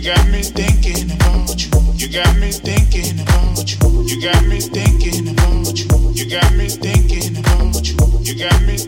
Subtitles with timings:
[0.00, 1.70] You got me thinking about you.
[1.94, 4.04] You got me thinking about you.
[4.06, 6.12] You got me thinking about you.
[6.14, 7.98] You got me thinking about you.
[8.22, 8.78] You got me.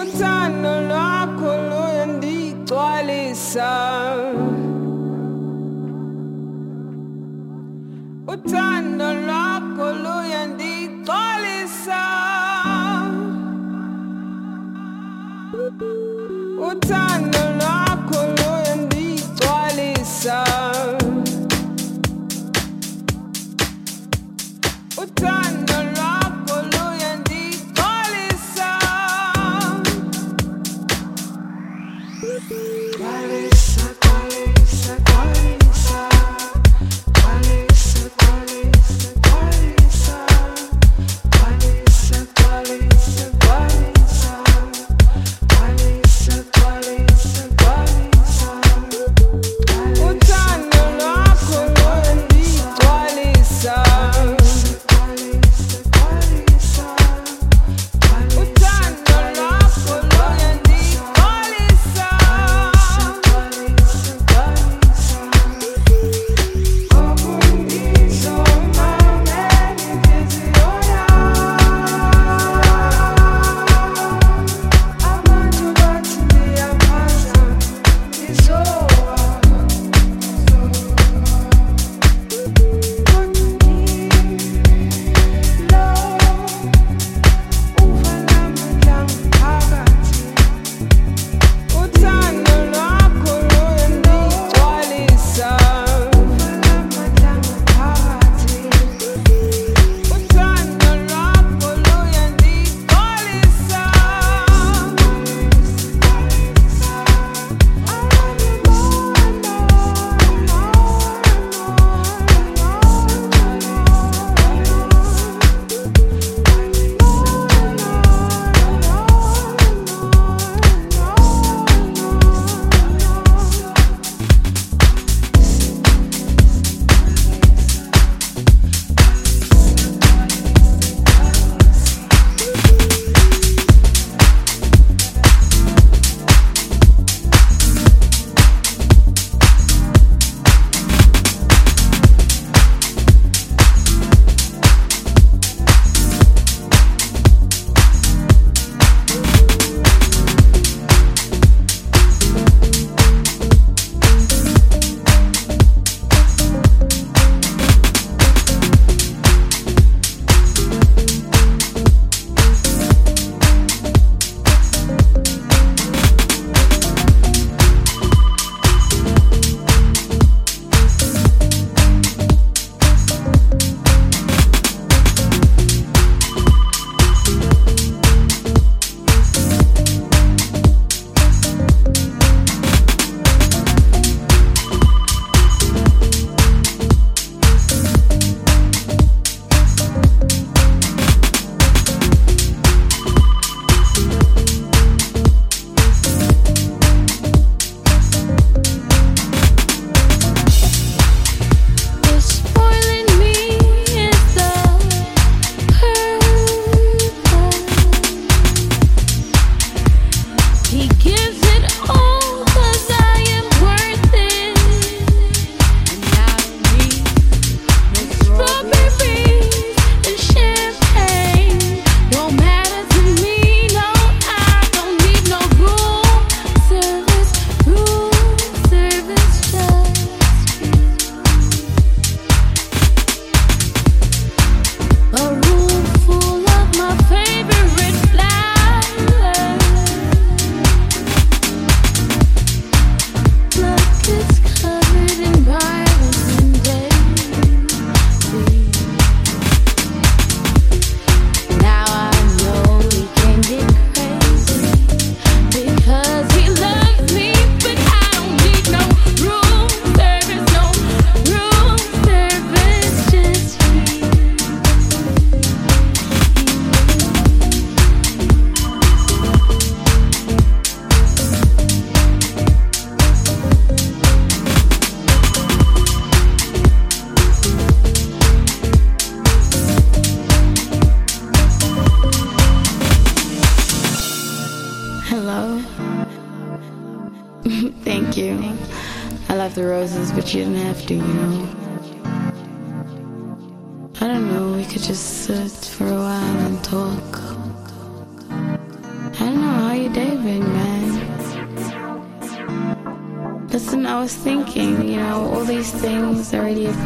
[0.00, 3.68] uthando lwakho luye ndigcwalisa
[8.34, 12.00] uthando lwakho luye ndigcwalisa
[16.70, 17.87] uthando lwakho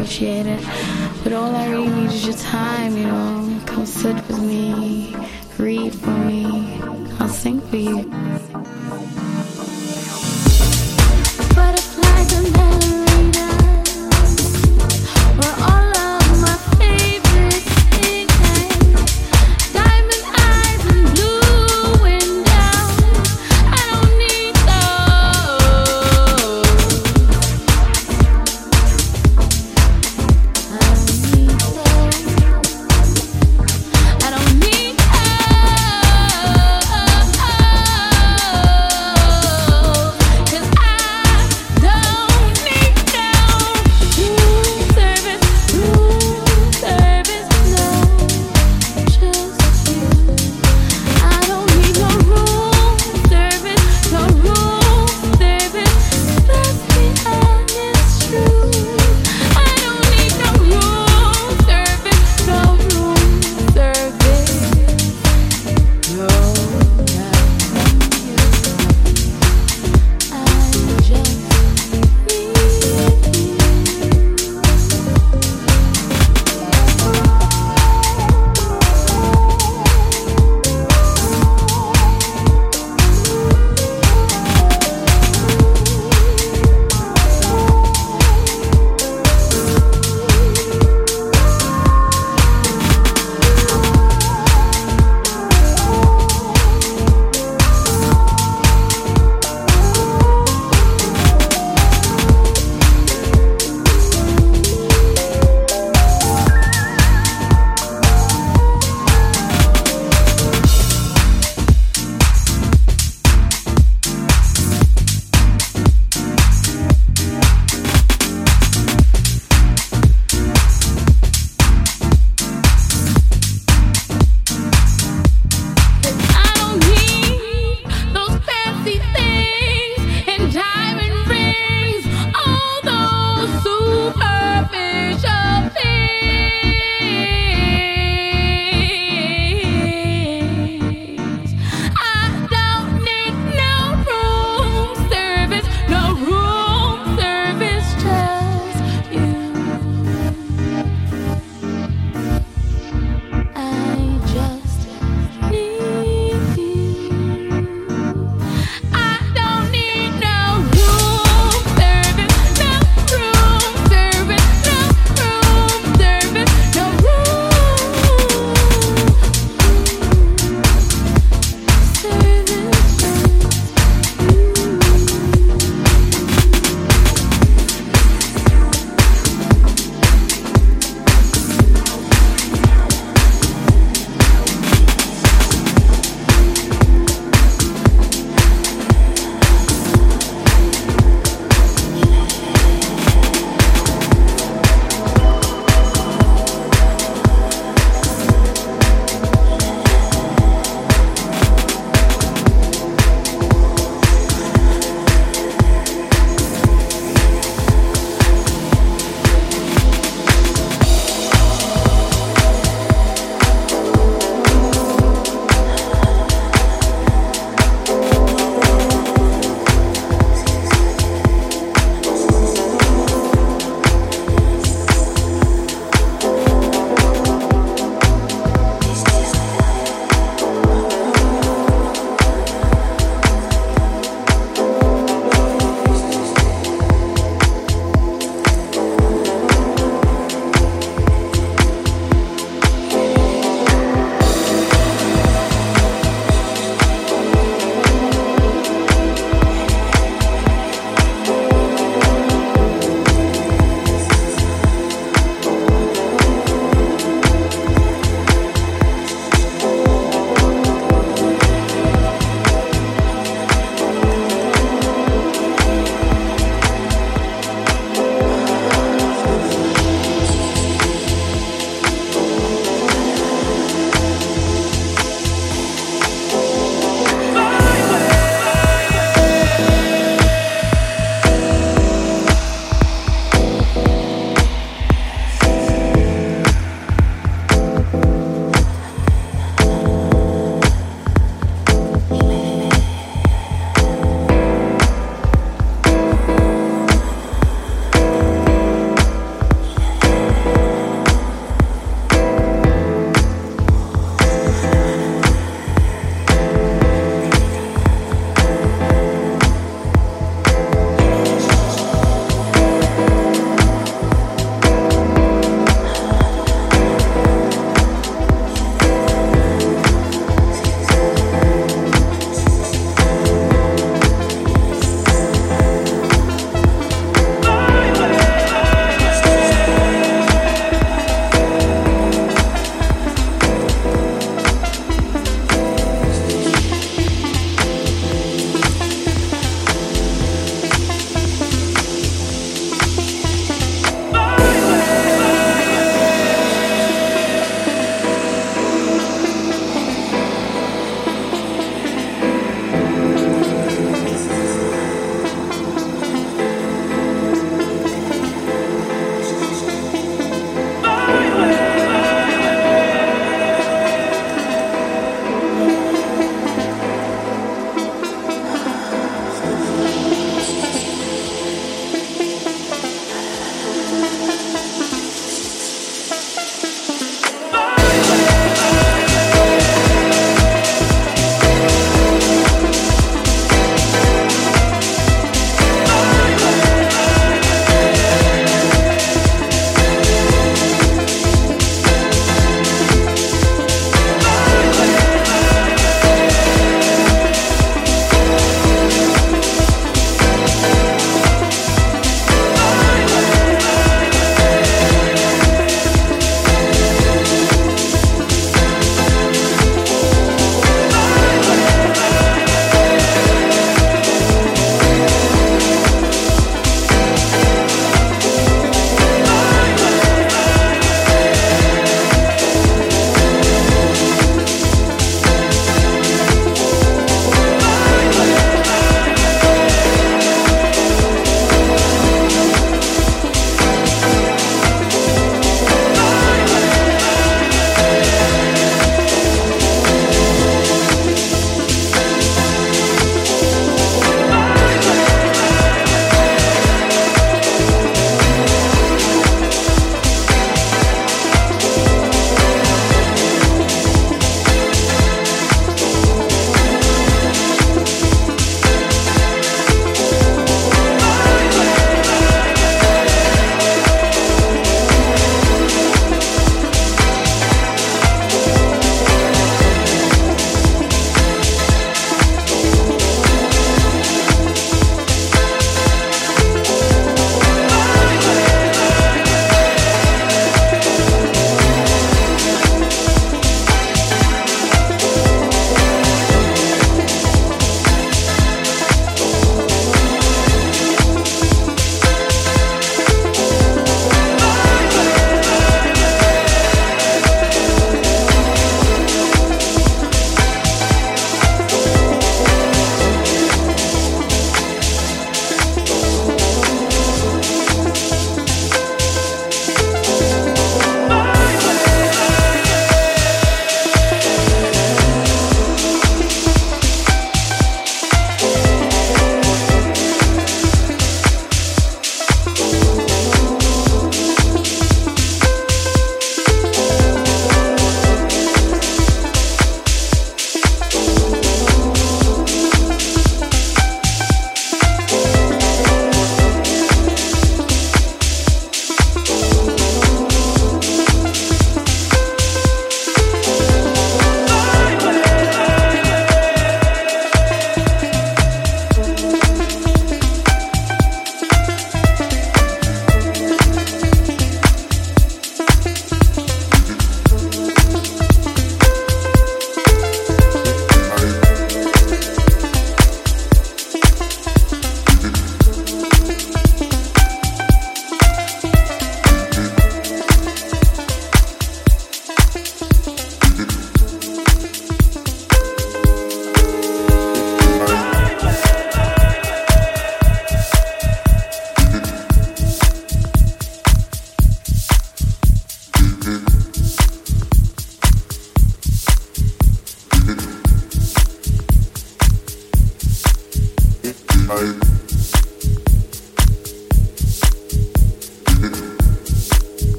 [0.00, 0.39] appreciate